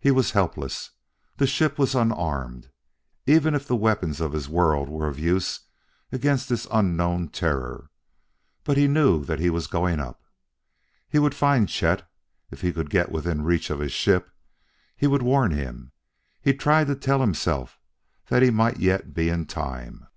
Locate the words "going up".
9.68-10.24